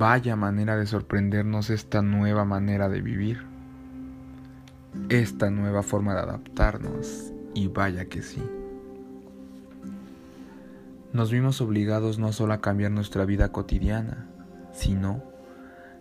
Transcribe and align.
Vaya 0.00 0.34
manera 0.34 0.78
de 0.78 0.86
sorprendernos 0.86 1.68
esta 1.68 2.00
nueva 2.00 2.46
manera 2.46 2.88
de 2.88 3.02
vivir, 3.02 3.42
esta 5.10 5.50
nueva 5.50 5.82
forma 5.82 6.14
de 6.14 6.20
adaptarnos, 6.20 7.34
y 7.52 7.68
vaya 7.68 8.06
que 8.06 8.22
sí. 8.22 8.42
Nos 11.12 11.30
vimos 11.30 11.60
obligados 11.60 12.18
no 12.18 12.32
solo 12.32 12.54
a 12.54 12.62
cambiar 12.62 12.92
nuestra 12.92 13.26
vida 13.26 13.52
cotidiana, 13.52 14.26
sino 14.72 15.22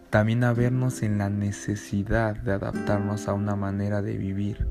también 0.10 0.46
a 0.46 0.54
vernos 0.54 1.04
en 1.04 1.18
la 1.18 1.30
necesidad 1.30 2.38
de 2.38 2.54
adaptarnos 2.54 3.28
a 3.28 3.34
una 3.34 3.58
manera 3.58 4.02
de 4.02 4.18
vivir 4.18 4.66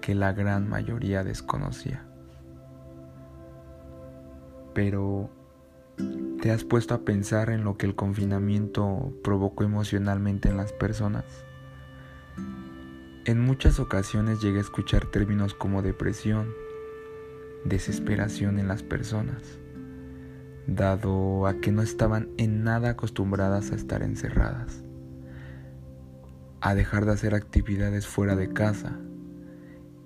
que 0.00 0.14
la 0.14 0.32
gran 0.32 0.70
mayoría 0.70 1.22
desconocía. 1.22 2.02
Pero, 4.72 5.28
¿te 6.40 6.50
has 6.50 6.64
puesto 6.64 6.94
a 6.94 7.04
pensar 7.04 7.50
en 7.50 7.64
lo 7.64 7.76
que 7.76 7.86
el 7.86 7.94
confinamiento 7.94 9.12
provocó 9.22 9.64
emocionalmente 9.64 10.48
en 10.48 10.56
las 10.56 10.72
personas? 10.72 11.24
En 13.24 13.40
muchas 13.40 13.80
ocasiones 13.80 14.40
llegué 14.40 14.58
a 14.58 14.62
escuchar 14.62 15.06
términos 15.06 15.54
como 15.54 15.82
depresión, 15.82 16.52
desesperación 17.64 18.58
en 18.58 18.68
las 18.68 18.82
personas 18.82 19.58
dado 20.66 21.46
a 21.46 21.60
que 21.60 21.72
no 21.72 21.82
estaban 21.82 22.30
en 22.36 22.64
nada 22.64 22.90
acostumbradas 22.90 23.70
a 23.70 23.74
estar 23.74 24.02
encerradas, 24.02 24.82
a 26.60 26.74
dejar 26.74 27.04
de 27.04 27.12
hacer 27.12 27.34
actividades 27.34 28.06
fuera 28.06 28.36
de 28.36 28.52
casa. 28.52 28.98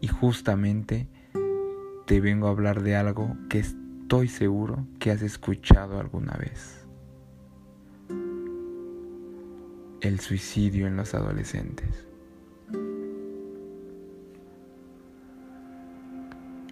Y 0.00 0.08
justamente 0.08 1.08
te 2.06 2.20
vengo 2.20 2.46
a 2.46 2.50
hablar 2.50 2.82
de 2.82 2.96
algo 2.96 3.36
que 3.48 3.64
estoy 4.08 4.28
seguro 4.28 4.86
que 4.98 5.10
has 5.10 5.20
escuchado 5.20 6.00
alguna 6.00 6.32
vez. 6.32 6.86
El 10.00 10.18
suicidio 10.20 10.86
en 10.86 10.96
los 10.96 11.12
adolescentes. 11.12 12.06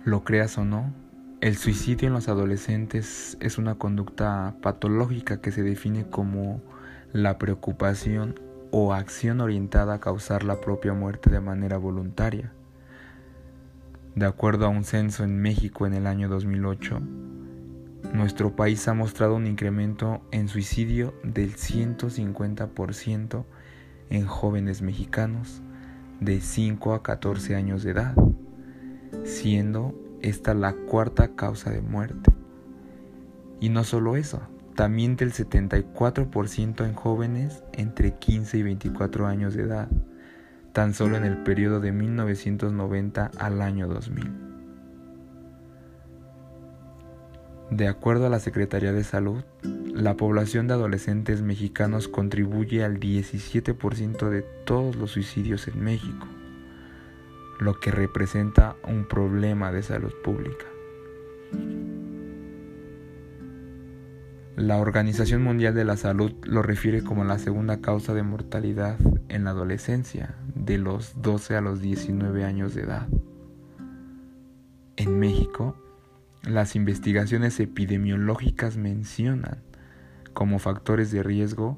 Lo 0.07 0.25
creas 0.25 0.57
o 0.57 0.65
no, 0.65 0.95
el 1.43 1.59
suicidio 1.59 2.09
en 2.09 2.15
los 2.15 2.29
adolescentes 2.29 3.37
es 3.41 3.59
una 3.59 3.75
conducta 3.75 4.57
patológica 4.63 5.43
que 5.43 5.53
se 5.53 5.63
define 5.63 6.09
como 6.09 6.63
la 7.13 7.37
preocupación 7.37 8.41
o 8.71 8.95
acción 8.95 9.43
orientada 9.43 9.93
a 9.93 10.01
causar 10.01 10.43
la 10.43 10.63
propia 10.63 10.95
muerte 10.95 11.29
de 11.29 11.41
manera 11.41 11.77
voluntaria. 11.77 12.55
De 14.15 14.25
acuerdo 14.25 14.65
a 14.65 14.71
un 14.71 14.85
censo 14.85 15.23
en 15.23 15.39
México 15.43 15.87
en 15.87 15.93
el 15.93 16.07
año 16.07 16.31
2008, 16.31 17.26
nuestro 18.13 18.55
país 18.57 18.87
ha 18.89 18.95
mostrado 18.95 19.37
un 19.37 19.47
incremento 19.47 20.23
en 20.31 20.49
suicidio 20.49 21.15
del 21.23 21.57
150% 21.57 23.45
en 24.11 24.27
jóvenes 24.27 24.83
mexicanos 24.83 25.63
de 26.21 26.41
5 26.41 26.95
a 26.95 27.03
14 27.03 27.55
años 27.55 27.83
de 27.83 27.91
edad, 27.93 28.15
siendo 29.25 29.95
esta 30.23 30.55
la 30.55 30.73
cuarta 30.73 31.35
causa 31.35 31.71
de 31.71 31.83
muerte. 31.83 32.33
Y 33.61 33.69
no 33.69 33.85
solo 33.85 34.17
eso, 34.17 34.43
también 34.75 35.17
del 35.17 35.33
74% 35.33 36.87
en 36.87 36.95
jóvenes 36.95 37.65
entre 37.73 38.15
15 38.15 38.59
y 38.59 38.63
24 38.63 39.27
años 39.27 39.55
de 39.55 39.63
edad, 39.63 39.89
tan 40.73 40.95
solo 40.95 41.17
en 41.17 41.25
el 41.25 41.39
periodo 41.39 41.81
de 41.81 41.93
1990 41.93 43.31
al 43.39 43.63
año 43.63 43.89
2000. 43.89 44.46
De 47.71 47.89
acuerdo 47.89 48.27
a 48.27 48.31
la 48.31 48.41
Secretaría 48.41 48.93
de 48.93 49.05
Salud, 49.05 49.43
la 49.63 50.17
población 50.17 50.69
de 50.69 50.75
adolescentes 50.75 51.43
mexicanos 51.43 52.09
contribuye 52.09 52.85
al 52.85 53.01
17% 53.01 54.29
de 54.29 54.43
todos 54.65 54.97
los 54.97 55.13
suicidios 55.13 55.69
en 55.69 55.83
México 55.83 56.27
lo 57.59 57.81
que 57.81 57.91
representa 57.91 58.77
un 58.87 59.07
problema 59.07 59.73
de 59.73 59.83
salud 59.83 60.13
pública. 60.23 60.67
La 64.57 64.79
Organización 64.79 65.43
Mundial 65.43 65.75
de 65.75 65.85
la 65.85 65.97
Salud 65.97 66.33
lo 66.45 66.63
refiere 66.63 67.03
como 67.03 67.25
la 67.25 67.39
segunda 67.39 67.81
causa 67.81 68.15
de 68.15 68.23
mortalidad 68.23 68.97
en 69.29 69.45
la 69.45 69.51
adolescencia, 69.51 70.37
de 70.55 70.79
los 70.79 71.21
12 71.21 71.57
a 71.57 71.61
los 71.61 71.81
19 71.81 72.45
años 72.45 72.75
de 72.75 72.83
edad. 72.83 73.07
En 74.97 75.19
México, 75.19 75.77
las 76.47 76.77
investigaciones 76.77 77.59
epidemiológicas 77.59 78.77
mencionan 78.77 79.59
como 80.33 80.61
factores 80.61 81.11
de 81.11 81.25
riesgo 81.25 81.77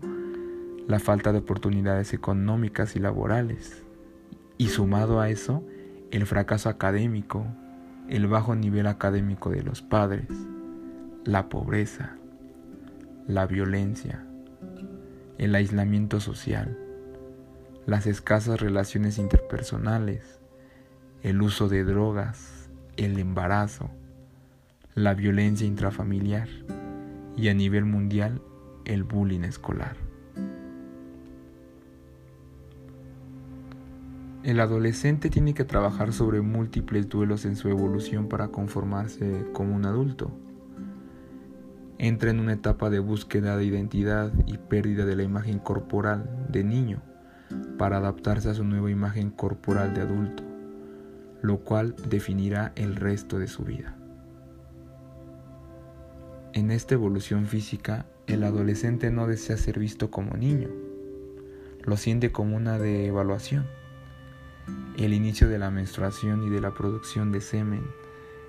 la 0.87 0.99
falta 0.99 1.33
de 1.33 1.39
oportunidades 1.39 2.13
económicas 2.13 2.95
y 2.95 2.99
laborales, 2.99 3.83
y 4.59 4.69
sumado 4.69 5.21
a 5.21 5.31
eso, 5.31 5.65
el 6.11 6.27
fracaso 6.27 6.69
académico, 6.69 7.47
el 8.09 8.27
bajo 8.27 8.55
nivel 8.55 8.87
académico 8.87 9.51
de 9.51 9.63
los 9.63 9.81
padres, 9.81 10.29
la 11.25 11.49
pobreza, 11.49 12.17
la 13.27 13.47
violencia, 13.47 14.25
el 15.39 15.55
aislamiento 15.55 16.21
social, 16.21 16.79
las 17.87 18.07
escasas 18.07 18.61
relaciones 18.61 19.19
interpersonales, 19.19 20.41
el 21.23 21.41
uso 21.41 21.69
de 21.69 21.85
drogas, 21.85 22.71
el 22.97 23.19
embarazo, 23.19 23.91
la 25.03 25.15
violencia 25.15 25.65
intrafamiliar 25.65 26.49
y 27.37 27.49
a 27.49 27.55
nivel 27.55 27.85
mundial 27.85 28.43
el 28.85 29.05
bullying 29.05 29.43
escolar. 29.43 29.97
El 34.43 34.59
adolescente 34.59 35.31
tiene 35.31 35.55
que 35.55 35.65
trabajar 35.65 36.13
sobre 36.13 36.41
múltiples 36.41 37.09
duelos 37.09 37.45
en 37.45 37.55
su 37.55 37.69
evolución 37.69 38.29
para 38.29 38.49
conformarse 38.49 39.47
como 39.53 39.77
un 39.77 39.87
adulto. 39.87 40.33
Entra 41.99 42.31
en 42.31 42.41
una 42.41 42.55
etapa 42.55 42.91
de 42.91 42.99
búsqueda 42.99 43.57
de 43.57 43.67
identidad 43.67 44.33
y 44.47 44.59
pérdida 44.59 45.05
de 45.05 45.15
la 45.15 45.23
imagen 45.23 45.61
corporal 45.61 46.47
de 46.49 46.65
niño 46.65 47.03
para 47.79 47.99
adaptarse 47.99 48.51
a 48.51 48.55
su 48.55 48.65
nueva 48.65 48.91
imagen 48.91 49.31
corporal 49.31 49.95
de 49.95 50.01
adulto, 50.01 50.43
lo 51.41 51.59
cual 51.59 51.95
definirá 52.09 52.73
el 52.75 52.97
resto 52.97 53.39
de 53.39 53.47
su 53.47 53.63
vida. 53.65 53.98
En 56.55 56.71
esta 56.71 56.95
evolución 56.95 57.47
física, 57.47 58.07
el 58.27 58.43
adolescente 58.43 59.11
no 59.11 59.27
desea 59.27 59.59
ser 59.59 59.79
visto 59.79 60.11
como 60.11 60.35
niño, 60.35 60.71
lo 61.85 61.99
siente 61.99 62.33
como 62.33 62.57
una 62.57 62.79
devaluación. 62.79 63.67
El 64.97 65.13
inicio 65.13 65.49
de 65.49 65.59
la 65.59 65.71
menstruación 65.71 66.45
y 66.45 66.49
de 66.49 66.63
la 66.63 66.73
producción 66.73 67.33
de 67.33 67.43
semen 67.43 67.83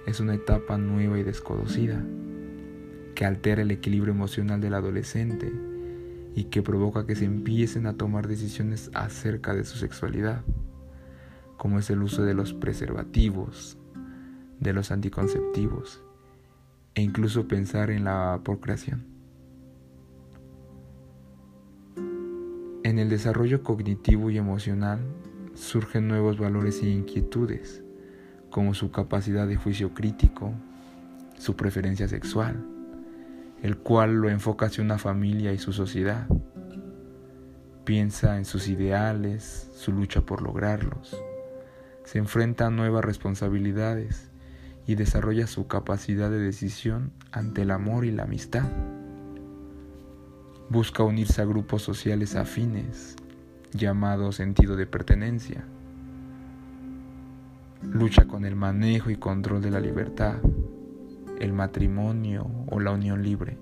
es 0.08 0.22
una 0.22 0.34
etapa 0.34 0.78
nueva 0.78 1.20
y 1.20 1.24
desconocida 1.24 2.02
que 3.16 3.26
altera 3.26 3.64
el 3.64 3.72
equilibrio 3.72 4.14
emocional 4.14 4.62
del 4.62 4.76
adolescente 4.76 5.52
y 6.36 6.46
que 6.46 6.62
provoca 6.62 7.06
que 7.06 7.18
se 7.18 7.26
empiecen 7.26 7.86
a 7.86 7.98
tomar 7.98 8.30
decisiones 8.30 8.92
acerca 8.94 9.54
de 9.54 9.66
su 9.66 9.78
sexualidad, 9.78 10.42
como 11.58 11.80
es 11.80 11.90
el 11.90 12.02
uso 12.02 12.24
de 12.24 12.34
los 12.34 12.54
preservativos, 12.54 13.78
de 14.62 14.72
los 14.72 14.90
anticonceptivos 14.92 16.02
e 16.96 17.02
incluso 17.02 17.48
pensar 17.48 17.92
en 17.92 18.06
la 18.06 18.40
procreación. 18.44 19.06
En 22.84 22.98
el 22.98 23.10
desarrollo 23.10 23.62
cognitivo 23.62 24.32
y 24.32 24.38
emocional 24.38 25.00
surgen 25.54 26.08
nuevos 26.08 26.40
valores 26.40 26.82
e 26.82 26.90
inquietudes, 26.90 27.84
como 28.50 28.74
su 28.74 28.92
capacidad 28.92 29.48
de 29.48 29.58
juicio 29.58 29.94
crítico, 29.94 30.54
su 31.38 31.56
preferencia 31.56 32.08
sexual, 32.08 32.66
el 33.62 33.78
cual 33.78 34.16
lo 34.16 34.30
enfoca 34.30 34.68
hacia 34.68 34.84
una 34.84 34.98
familia 34.98 35.54
y 35.54 35.58
su 35.58 35.74
sociedad. 35.74 36.28
Piensa 37.84 38.38
en 38.38 38.46
sus 38.46 38.68
ideales, 38.68 39.70
su 39.74 39.92
lucha 39.92 40.22
por 40.22 40.42
lograrlos. 40.42 41.16
Se 42.06 42.18
enfrenta 42.18 42.68
a 42.68 42.72
nuevas 42.72 43.04
responsabilidades 43.04 44.29
y 44.90 44.96
desarrolla 44.96 45.46
su 45.46 45.68
capacidad 45.68 46.32
de 46.32 46.40
decisión 46.40 47.12
ante 47.32 47.62
el 47.62 47.70
amor 47.70 48.06
y 48.06 48.12
la 48.12 48.24
amistad. 48.24 48.64
Busca 50.68 51.04
unirse 51.04 51.44
a 51.44 51.46
grupos 51.46 51.84
sociales 51.84 52.36
afines 52.36 53.16
llamado 53.72 54.32
sentido 54.32 54.76
de 54.76 54.88
pertenencia. 54.88 55.64
Lucha 57.84 58.26
con 58.26 58.46
el 58.46 58.56
manejo 58.56 59.12
y 59.12 59.18
control 59.18 59.62
de 59.62 59.70
la 59.70 59.80
libertad, 59.80 60.38
el 61.40 61.54
matrimonio 61.54 62.50
o 62.66 62.80
la 62.80 62.90
unión 62.90 63.22
libre. 63.22 63.60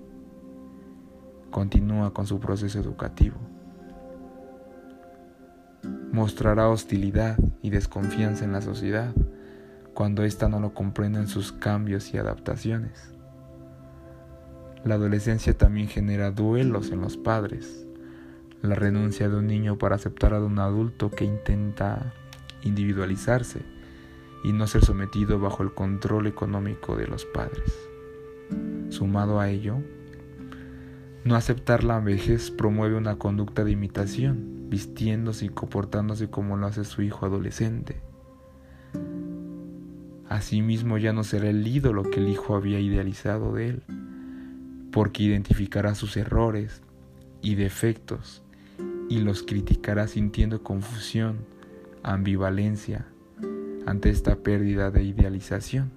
Continúa 1.50 2.14
con 2.14 2.26
su 2.26 2.40
proceso 2.40 2.80
educativo. 2.80 3.36
Mostrará 6.10 6.70
hostilidad 6.70 7.38
y 7.60 7.68
desconfianza 7.68 8.46
en 8.46 8.52
la 8.52 8.62
sociedad 8.62 9.12
cuando 9.98 10.22
ésta 10.22 10.48
no 10.48 10.60
lo 10.60 10.74
comprenda 10.74 11.18
en 11.18 11.26
sus 11.26 11.50
cambios 11.50 12.14
y 12.14 12.18
adaptaciones. 12.18 13.10
La 14.84 14.94
adolescencia 14.94 15.58
también 15.58 15.88
genera 15.88 16.30
duelos 16.30 16.92
en 16.92 17.00
los 17.00 17.16
padres 17.16 17.84
la 18.62 18.76
renuncia 18.76 19.28
de 19.28 19.34
un 19.34 19.48
niño 19.48 19.76
para 19.76 19.96
aceptar 19.96 20.34
a 20.34 20.40
un 20.40 20.60
adulto 20.60 21.10
que 21.10 21.24
intenta 21.24 22.12
individualizarse 22.62 23.62
y 24.44 24.52
no 24.52 24.68
ser 24.68 24.84
sometido 24.84 25.40
bajo 25.40 25.64
el 25.64 25.74
control 25.74 26.28
económico 26.28 26.94
de 26.94 27.08
los 27.08 27.24
padres. 27.24 27.76
Sumado 28.90 29.40
a 29.40 29.50
ello, 29.50 29.78
no 31.24 31.34
aceptar 31.34 31.82
la 31.82 31.98
vejez 31.98 32.52
promueve 32.52 32.94
una 32.94 33.18
conducta 33.18 33.64
de 33.64 33.72
imitación, 33.72 34.68
vistiéndose 34.70 35.46
y 35.46 35.48
comportándose 35.48 36.30
como 36.30 36.56
lo 36.56 36.68
hace 36.68 36.84
su 36.84 37.02
hijo 37.02 37.26
adolescente. 37.26 38.07
Asimismo 40.28 40.98
ya 40.98 41.12
no 41.12 41.24
será 41.24 41.48
el 41.48 41.66
ídolo 41.66 42.02
que 42.02 42.20
el 42.20 42.28
hijo 42.28 42.54
había 42.54 42.80
idealizado 42.80 43.54
de 43.54 43.68
él, 43.68 43.82
porque 44.92 45.22
identificará 45.22 45.94
sus 45.94 46.16
errores 46.16 46.82
y 47.40 47.54
defectos 47.54 48.42
y 49.08 49.20
los 49.20 49.42
criticará 49.42 50.06
sintiendo 50.06 50.62
confusión, 50.62 51.38
ambivalencia 52.02 53.06
ante 53.86 54.10
esta 54.10 54.36
pérdida 54.36 54.90
de 54.90 55.02
idealización. 55.02 55.90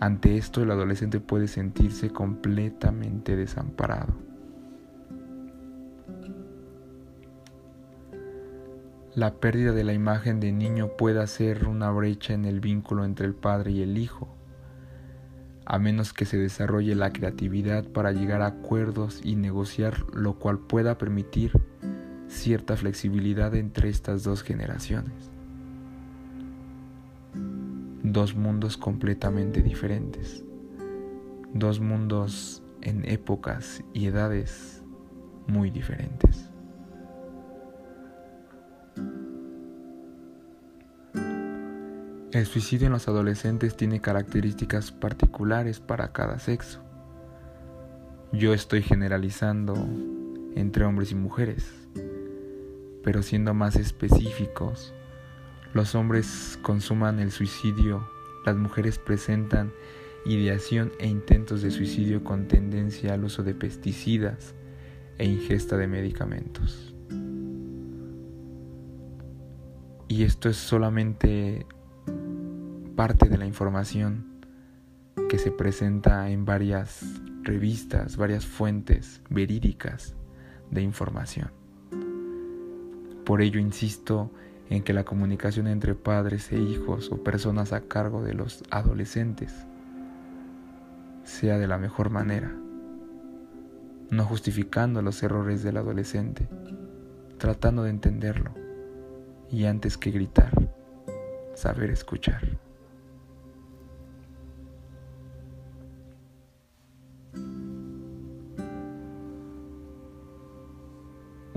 Ante 0.00 0.36
esto 0.36 0.62
el 0.62 0.70
adolescente 0.70 1.20
puede 1.20 1.46
sentirse 1.46 2.10
completamente 2.10 3.36
desamparado. 3.36 4.27
La 9.18 9.34
pérdida 9.34 9.72
de 9.72 9.82
la 9.82 9.94
imagen 9.94 10.38
de 10.38 10.52
niño 10.52 10.96
puede 10.96 11.20
hacer 11.20 11.66
una 11.66 11.90
brecha 11.90 12.34
en 12.34 12.44
el 12.44 12.60
vínculo 12.60 13.04
entre 13.04 13.26
el 13.26 13.34
padre 13.34 13.72
y 13.72 13.82
el 13.82 13.98
hijo, 13.98 14.28
a 15.64 15.80
menos 15.80 16.12
que 16.12 16.24
se 16.24 16.36
desarrolle 16.36 16.94
la 16.94 17.12
creatividad 17.12 17.84
para 17.88 18.12
llegar 18.12 18.42
a 18.42 18.46
acuerdos 18.46 19.20
y 19.24 19.34
negociar, 19.34 20.04
lo 20.14 20.38
cual 20.38 20.60
pueda 20.60 20.98
permitir 20.98 21.50
cierta 22.28 22.76
flexibilidad 22.76 23.56
entre 23.56 23.88
estas 23.88 24.22
dos 24.22 24.44
generaciones 24.44 25.32
dos 28.04 28.36
mundos 28.36 28.76
completamente 28.76 29.62
diferentes, 29.62 30.44
dos 31.52 31.80
mundos 31.80 32.62
en 32.82 33.04
épocas 33.04 33.82
y 33.92 34.06
edades 34.06 34.84
muy 35.48 35.72
diferentes. 35.72 36.47
El 42.30 42.44
suicidio 42.44 42.88
en 42.88 42.92
los 42.92 43.08
adolescentes 43.08 43.74
tiene 43.74 44.02
características 44.02 44.92
particulares 44.92 45.80
para 45.80 46.12
cada 46.12 46.38
sexo. 46.38 46.80
Yo 48.32 48.52
estoy 48.52 48.82
generalizando 48.82 49.74
entre 50.54 50.84
hombres 50.84 51.10
y 51.10 51.14
mujeres, 51.14 51.72
pero 53.02 53.22
siendo 53.22 53.54
más 53.54 53.76
específicos, 53.76 54.92
los 55.72 55.94
hombres 55.94 56.58
consuman 56.60 57.18
el 57.18 57.30
suicidio, 57.30 58.06
las 58.44 58.56
mujeres 58.56 58.98
presentan 58.98 59.72
ideación 60.26 60.92
e 60.98 61.06
intentos 61.06 61.62
de 61.62 61.70
suicidio 61.70 62.24
con 62.24 62.46
tendencia 62.46 63.14
al 63.14 63.24
uso 63.24 63.42
de 63.42 63.54
pesticidas 63.54 64.54
e 65.16 65.24
ingesta 65.24 65.78
de 65.78 65.86
medicamentos. 65.86 66.94
Y 70.08 70.24
esto 70.24 70.50
es 70.50 70.58
solamente 70.58 71.66
parte 72.98 73.28
de 73.28 73.38
la 73.38 73.46
información 73.46 74.24
que 75.28 75.38
se 75.38 75.52
presenta 75.52 76.30
en 76.30 76.44
varias 76.44 77.04
revistas, 77.44 78.16
varias 78.16 78.44
fuentes 78.44 79.22
verídicas 79.30 80.16
de 80.72 80.82
información. 80.82 81.52
Por 83.24 83.40
ello 83.40 83.60
insisto 83.60 84.32
en 84.68 84.82
que 84.82 84.94
la 84.94 85.04
comunicación 85.04 85.68
entre 85.68 85.94
padres 85.94 86.50
e 86.50 86.58
hijos 86.58 87.12
o 87.12 87.22
personas 87.22 87.72
a 87.72 87.82
cargo 87.82 88.24
de 88.24 88.34
los 88.34 88.64
adolescentes 88.68 89.54
sea 91.22 91.56
de 91.56 91.68
la 91.68 91.78
mejor 91.78 92.10
manera, 92.10 92.52
no 94.10 94.24
justificando 94.24 95.02
los 95.02 95.22
errores 95.22 95.62
del 95.62 95.76
adolescente, 95.76 96.48
tratando 97.38 97.84
de 97.84 97.90
entenderlo 97.90 98.50
y 99.52 99.66
antes 99.66 99.96
que 99.96 100.10
gritar, 100.10 100.50
saber 101.54 101.90
escuchar. 101.90 102.58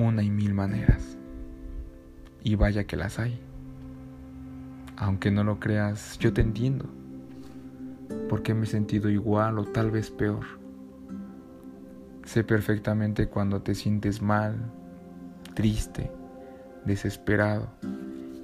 Una 0.01 0.23
y 0.23 0.31
mil 0.31 0.55
maneras 0.55 1.15
y 2.43 2.55
vaya 2.55 2.85
que 2.85 2.97
las 2.97 3.19
hay. 3.19 3.39
Aunque 4.97 5.29
no 5.29 5.43
lo 5.43 5.59
creas, 5.59 6.17
yo 6.17 6.33
te 6.33 6.41
entiendo, 6.41 6.89
porque 8.27 8.55
me 8.55 8.63
he 8.63 8.67
sentido 8.67 9.11
igual 9.11 9.59
o 9.59 9.65
tal 9.65 9.91
vez 9.91 10.09
peor. 10.09 10.43
Sé 12.23 12.43
perfectamente 12.43 13.27
cuando 13.27 13.61
te 13.61 13.75
sientes 13.75 14.23
mal, 14.23 14.55
triste, 15.53 16.09
desesperado 16.83 17.69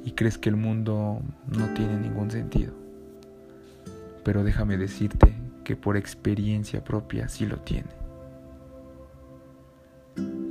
y 0.05 0.11
crees 0.11 0.37
que 0.37 0.49
el 0.49 0.57
mundo 0.57 1.23
no 1.47 1.73
tiene 1.73 1.97
ningún 1.97 2.29
sentido. 2.29 2.73
Pero 4.23 4.43
déjame 4.43 4.77
decirte 4.77 5.33
que 5.63 5.75
por 5.75 5.97
experiencia 5.97 6.83
propia 6.83 7.27
sí 7.29 7.47
lo 7.47 7.57
tiene. 7.61 8.06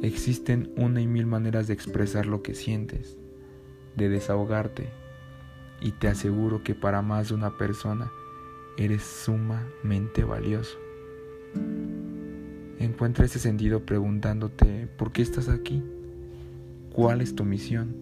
Existen 0.07 0.73
una 0.77 1.01
y 1.01 1.09
mil 1.09 1.27
maneras 1.27 1.67
de 1.67 1.75
expresar 1.75 2.27
lo 2.27 2.41
que 2.41 2.55
sientes 2.55 3.17
de 3.97 4.09
desahogarte 4.09 4.89
y 5.81 5.91
te 5.91 6.07
aseguro 6.07 6.63
que 6.63 6.77
para 6.77 7.03
más 7.03 7.31
de 7.31 7.35
una 7.35 7.59
persona 7.59 8.09
eres 8.79 9.03
sumamente 9.03 10.23
valioso. 10.23 10.79
Encuentra 12.79 13.25
ese 13.25 13.41
sentido 13.41 13.85
preguntándote 13.85 14.87
¿por 14.97 15.11
qué 15.11 15.23
estás 15.23 15.49
aquí? 15.49 15.83
¿Cuál 16.93 17.21
es 17.21 17.35
tu 17.35 17.45
misión? 17.45 17.97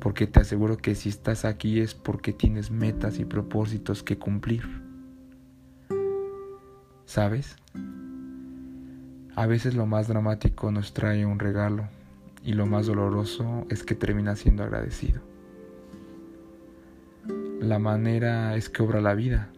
Porque 0.00 0.26
te 0.26 0.40
aseguro 0.40 0.78
que 0.78 0.94
si 0.94 1.10
estás 1.10 1.44
aquí 1.44 1.80
es 1.80 1.94
porque 1.94 2.32
tienes 2.32 2.70
metas 2.70 3.18
y 3.18 3.26
propósitos 3.26 4.02
que 4.02 4.16
cumplir. 4.16 4.62
¿Sabes? 7.04 7.56
A 9.38 9.46
veces 9.46 9.76
lo 9.76 9.86
más 9.86 10.08
dramático 10.08 10.72
nos 10.72 10.92
trae 10.94 11.24
un 11.24 11.38
regalo 11.38 11.86
y 12.42 12.54
lo 12.54 12.66
más 12.66 12.86
doloroso 12.86 13.66
es 13.70 13.84
que 13.84 13.94
termina 13.94 14.34
siendo 14.34 14.64
agradecido. 14.64 15.20
La 17.60 17.78
manera 17.78 18.56
es 18.56 18.68
que 18.68 18.82
obra 18.82 19.00
la 19.00 19.14
vida 19.14 19.48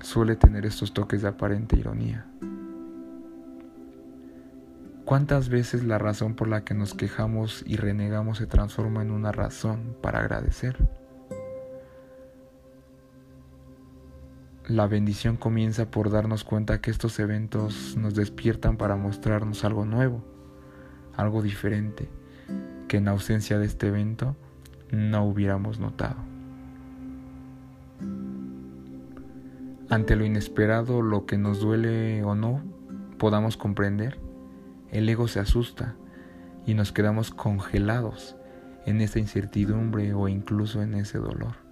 suele 0.00 0.36
tener 0.36 0.64
estos 0.64 0.94
toques 0.94 1.20
de 1.20 1.28
aparente 1.28 1.76
ironía. 1.76 2.24
¿Cuántas 5.04 5.50
veces 5.50 5.84
la 5.84 5.98
razón 5.98 6.34
por 6.34 6.48
la 6.48 6.64
que 6.64 6.72
nos 6.72 6.94
quejamos 6.94 7.62
y 7.66 7.76
renegamos 7.76 8.38
se 8.38 8.46
transforma 8.46 9.02
en 9.02 9.10
una 9.10 9.32
razón 9.32 9.96
para 10.00 10.20
agradecer? 10.20 10.78
La 14.68 14.86
bendición 14.86 15.36
comienza 15.36 15.90
por 15.90 16.10
darnos 16.10 16.44
cuenta 16.44 16.80
que 16.80 16.90
estos 16.90 17.18
eventos 17.18 17.96
nos 17.96 18.14
despiertan 18.14 18.76
para 18.76 18.96
mostrarnos 18.96 19.64
algo 19.64 19.84
nuevo 19.84 20.22
algo 21.18 21.42
diferente 21.42 22.08
que 22.86 22.98
en 22.98 23.08
ausencia 23.08 23.58
de 23.58 23.66
este 23.66 23.88
evento 23.88 24.36
no 24.90 25.24
hubiéramos 25.24 25.78
notado. 25.80 26.16
Ante 29.90 30.16
lo 30.16 30.24
inesperado, 30.24 31.02
lo 31.02 31.26
que 31.26 31.36
nos 31.36 31.60
duele 31.60 32.22
o 32.22 32.34
no 32.34 32.62
podamos 33.18 33.56
comprender, 33.56 34.18
el 34.90 35.08
ego 35.08 35.28
se 35.28 35.40
asusta 35.40 35.96
y 36.66 36.74
nos 36.74 36.92
quedamos 36.92 37.30
congelados 37.30 38.36
en 38.86 39.00
esa 39.00 39.18
incertidumbre 39.18 40.14
o 40.14 40.28
incluso 40.28 40.82
en 40.82 40.94
ese 40.94 41.18
dolor. 41.18 41.67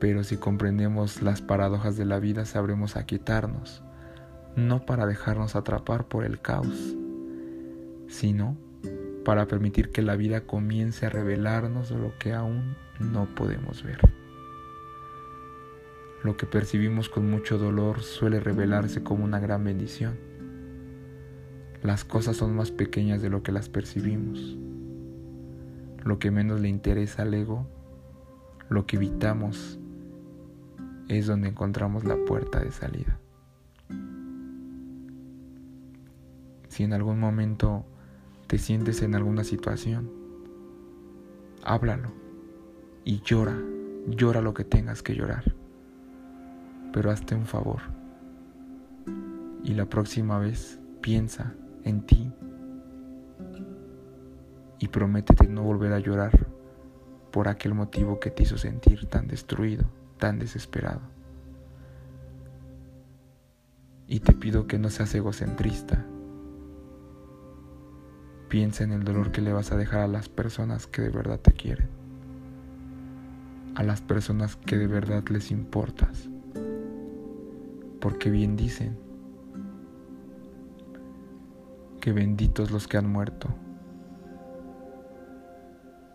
Pero 0.00 0.24
si 0.24 0.38
comprendemos 0.38 1.22
las 1.22 1.42
paradojas 1.42 1.96
de 1.98 2.06
la 2.06 2.18
vida, 2.18 2.46
sabremos 2.46 2.96
aquietarnos, 2.96 3.84
no 4.56 4.86
para 4.86 5.06
dejarnos 5.06 5.54
atrapar 5.54 6.08
por 6.08 6.24
el 6.24 6.40
caos, 6.40 6.96
sino 8.08 8.56
para 9.24 9.46
permitir 9.46 9.90
que 9.90 10.00
la 10.00 10.16
vida 10.16 10.40
comience 10.40 11.04
a 11.04 11.10
revelarnos 11.10 11.90
lo 11.90 12.16
que 12.18 12.32
aún 12.32 12.76
no 12.98 13.26
podemos 13.34 13.82
ver. 13.82 14.00
Lo 16.22 16.36
que 16.36 16.46
percibimos 16.46 17.08
con 17.08 17.30
mucho 17.30 17.58
dolor 17.58 18.00
suele 18.02 18.40
revelarse 18.40 19.02
como 19.02 19.24
una 19.24 19.38
gran 19.38 19.64
bendición. 19.64 20.18
Las 21.82 22.04
cosas 22.04 22.36
son 22.36 22.54
más 22.54 22.70
pequeñas 22.70 23.22
de 23.22 23.30
lo 23.30 23.42
que 23.42 23.52
las 23.52 23.68
percibimos. 23.68 24.56
Lo 26.04 26.18
que 26.18 26.30
menos 26.30 26.60
le 26.60 26.68
interesa 26.68 27.22
al 27.22 27.32
ego, 27.32 27.66
lo 28.68 28.86
que 28.86 28.96
evitamos, 28.96 29.79
es 31.18 31.26
donde 31.26 31.48
encontramos 31.48 32.04
la 32.04 32.16
puerta 32.24 32.60
de 32.60 32.70
salida. 32.70 33.18
Si 36.68 36.84
en 36.84 36.92
algún 36.92 37.18
momento 37.18 37.84
te 38.46 38.58
sientes 38.58 39.02
en 39.02 39.16
alguna 39.16 39.42
situación, 39.42 40.08
háblalo 41.64 42.12
y 43.04 43.20
llora, 43.22 43.58
llora 44.06 44.40
lo 44.40 44.54
que 44.54 44.64
tengas 44.64 45.02
que 45.02 45.16
llorar. 45.16 45.42
Pero 46.92 47.10
hazte 47.10 47.34
un 47.34 47.46
favor. 47.46 47.80
Y 49.64 49.74
la 49.74 49.86
próxima 49.86 50.38
vez 50.38 50.78
piensa 51.00 51.54
en 51.84 52.06
ti 52.06 52.32
y 54.78 54.88
prométete 54.88 55.48
no 55.48 55.62
volver 55.62 55.92
a 55.92 55.98
llorar 55.98 56.46
por 57.32 57.48
aquel 57.48 57.74
motivo 57.74 58.20
que 58.20 58.30
te 58.30 58.44
hizo 58.44 58.56
sentir 58.56 59.06
tan 59.06 59.26
destruido, 59.26 59.84
tan 60.20 60.38
desesperado. 60.38 61.00
Y 64.06 64.20
te 64.20 64.32
pido 64.32 64.68
que 64.68 64.78
no 64.78 64.90
seas 64.90 65.14
egocentrista. 65.14 66.04
Piensa 68.48 68.84
en 68.84 68.92
el 68.92 69.02
dolor 69.02 69.32
que 69.32 69.40
le 69.40 69.52
vas 69.52 69.72
a 69.72 69.76
dejar 69.76 70.00
a 70.00 70.08
las 70.08 70.28
personas 70.28 70.86
que 70.86 71.02
de 71.02 71.10
verdad 71.10 71.40
te 71.40 71.52
quieren, 71.52 71.88
a 73.74 73.82
las 73.82 74.00
personas 74.00 74.56
que 74.56 74.76
de 74.76 74.86
verdad 74.86 75.24
les 75.28 75.50
importas. 75.50 76.28
Porque 78.00 78.30
bien 78.30 78.56
dicen 78.56 78.98
que 82.00 82.12
benditos 82.12 82.70
los 82.70 82.88
que 82.88 82.96
han 82.96 83.10
muerto 83.10 83.48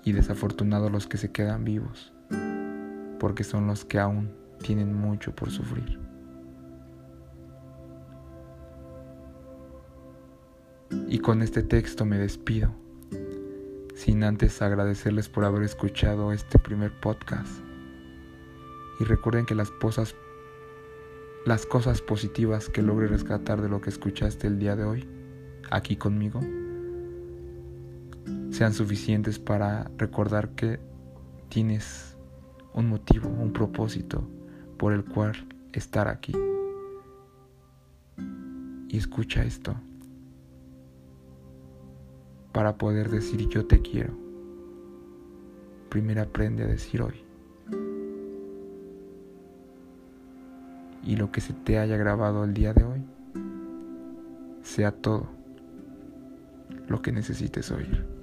y 0.03 0.11
desafortunados 0.11 0.91
los 0.91 1.07
que 1.07 1.17
se 1.17 1.31
quedan 1.31 1.63
vivos, 1.63 2.13
porque 3.25 3.43
son 3.43 3.65
los 3.65 3.85
que 3.85 3.97
aún 3.97 4.31
tienen 4.61 4.93
mucho 4.93 5.35
por 5.35 5.49
sufrir. 5.49 5.99
Y 11.07 11.17
con 11.17 11.41
este 11.41 11.63
texto 11.63 12.05
me 12.05 12.19
despido, 12.19 12.69
sin 13.95 14.23
antes 14.23 14.61
agradecerles 14.61 15.27
por 15.27 15.43
haber 15.43 15.63
escuchado 15.63 16.33
este 16.33 16.59
primer 16.59 16.91
podcast. 16.99 17.51
Y 18.99 19.05
recuerden 19.05 19.47
que 19.47 19.55
las 19.55 19.71
cosas, 19.71 20.15
las 21.47 21.65
cosas 21.65 22.03
positivas 22.03 22.69
que 22.69 22.83
logre 22.83 23.07
rescatar 23.07 23.59
de 23.59 23.69
lo 23.69 23.81
que 23.81 23.89
escuchaste 23.89 24.45
el 24.45 24.59
día 24.59 24.75
de 24.75 24.83
hoy, 24.83 25.09
aquí 25.71 25.95
conmigo, 25.95 26.41
sean 28.51 28.75
suficientes 28.75 29.39
para 29.39 29.89
recordar 29.97 30.49
que 30.49 30.79
tienes 31.49 32.14
un 32.75 32.89
motivo, 32.89 33.29
un 33.29 33.53
propósito 33.53 34.21
por 34.77 34.91
el 34.93 35.05
cual 35.05 35.33
estar 35.71 36.07
aquí. 36.09 36.33
Y 38.89 38.97
escucha 38.97 39.43
esto 39.43 39.75
para 42.51 42.77
poder 42.77 43.09
decir 43.09 43.47
yo 43.47 43.65
te 43.65 43.81
quiero. 43.81 44.13
Primero 45.89 46.21
aprende 46.21 46.63
a 46.63 46.67
decir 46.67 47.01
hoy. 47.01 47.23
Y 51.03 51.15
lo 51.15 51.31
que 51.31 51.39
se 51.39 51.53
te 51.53 51.79
haya 51.79 51.95
grabado 51.97 52.43
el 52.43 52.53
día 52.53 52.73
de 52.73 52.83
hoy 52.83 53.01
sea 54.63 54.91
todo 54.91 55.27
lo 56.87 57.01
que 57.01 57.11
necesites 57.11 57.71
oír. 57.71 58.14